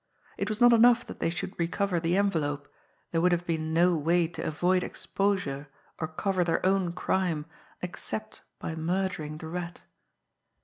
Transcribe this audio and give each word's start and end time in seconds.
It 0.35 0.49
was 0.49 0.59
not 0.59 0.73
enough 0.73 1.05
that 1.05 1.19
they 1.19 1.29
should 1.29 1.53
recover 1.59 1.99
the 1.99 2.17
envelope 2.17 2.67
there 3.11 3.21
would 3.21 3.31
have 3.31 3.45
been 3.45 3.71
no 3.71 3.95
way 3.95 4.27
to 4.29 4.41
avoid 4.41 4.83
exposure 4.83 5.67
or 5.99 6.07
cover 6.07 6.43
their 6.43 6.65
own 6.65 6.91
crime 6.93 7.45
except 7.83 8.41
by 8.57 8.73
murdering 8.75 9.37
the 9.37 9.45
Rat. 9.47 9.83